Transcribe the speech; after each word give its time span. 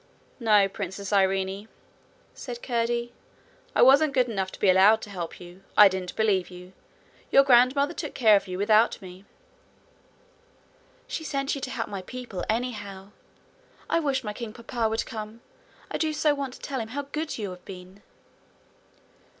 'No, 0.39 0.67
Princess 0.67 1.13
Irene,' 1.13 1.67
said 2.33 2.63
Curdie; 2.63 3.13
'I 3.75 3.81
wasn't 3.83 4.15
good 4.15 4.27
enough 4.27 4.51
to 4.53 4.59
be 4.59 4.67
allowed 4.67 4.99
to 5.03 5.11
help 5.11 5.39
you: 5.39 5.61
I 5.77 5.87
didn't 5.89 6.15
believe 6.15 6.49
you. 6.49 6.73
Your 7.29 7.43
grandmother 7.43 7.93
took 7.93 8.15
care 8.15 8.35
of 8.35 8.47
you 8.47 8.57
without 8.57 8.99
me.' 8.99 9.25
'She 11.07 11.23
sent 11.23 11.53
you 11.53 11.61
to 11.61 11.69
help 11.69 11.87
my 11.87 12.01
people, 12.01 12.43
anyhow. 12.49 13.11
I 13.91 13.99
wish 13.99 14.23
my 14.23 14.33
king 14.33 14.53
papa 14.53 14.89
would 14.89 15.05
come. 15.05 15.41
I 15.91 15.99
do 15.99 16.07
want 16.07 16.15
so 16.15 16.33
to 16.33 16.59
tell 16.67 16.79
him 16.79 16.87
how 16.97 17.03
good 17.03 17.37
you 17.37 17.51
have 17.51 17.63
been!' 17.63 18.01